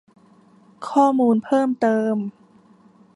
[0.89, 2.15] ข้อมูลเพิ่มเติม